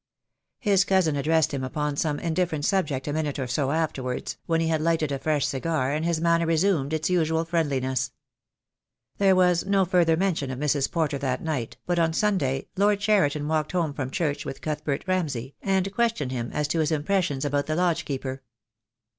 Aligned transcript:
His 0.57 0.83
cousin 0.83 1.15
addressed 1.15 1.53
him 1.53 1.63
upon 1.63 1.95
some 1.95 2.17
indifferent 2.19 2.65
sub 2.65 2.87
ject 2.87 3.07
a 3.07 3.13
minute 3.13 3.37
or 3.37 3.45
so 3.45 3.69
afterwards, 3.69 4.35
when 4.47 4.59
he 4.59 4.67
had 4.67 4.81
lighted 4.81 5.11
a 5.11 5.19
fresh 5.19 5.45
cigar, 5.45 5.91
and 5.91 6.03
his 6.03 6.19
manner 6.19 6.47
resumed 6.47 6.91
its 6.91 7.11
usual 7.11 7.45
friendliness. 7.45 8.11
There 9.19 9.35
was 9.35 9.63
no 9.67 9.85
further 9.85 10.17
mention 10.17 10.49
of 10.49 10.57
Mrs. 10.57 10.89
Porter 10.89 11.19
that 11.19 11.43
night, 11.43 11.77
but 11.85 11.99
on 11.99 12.13
Sunday 12.13 12.65
Lord 12.75 12.99
Cheriton 12.99 13.47
walked 13.47 13.73
home 13.73 13.93
from 13.93 14.09
church 14.09 14.43
with 14.43 14.61
Cuthbert 14.61 15.03
Ramsay, 15.05 15.53
and 15.61 15.93
questioned 15.93 16.31
him 16.31 16.49
as 16.51 16.67
to 16.69 16.79
his 16.79 16.91
im 16.91 17.03
pressions 17.03 17.45
about 17.45 17.67
the 17.67 17.75
lodge 17.75 18.03
keeper. 18.03 18.41